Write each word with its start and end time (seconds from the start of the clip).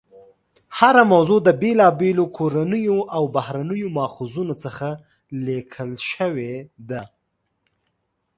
هره 0.77 1.03
موضوع 1.13 1.39
د 1.43 1.49
بېلابېلو 1.61 2.25
کورنیو 2.37 2.97
او 3.15 3.23
بهرنیو 3.35 3.93
ماخذونو 3.97 4.53
څخه 4.63 4.87
لیکل 5.45 5.91
شوې 6.11 6.53
ده. 6.89 7.01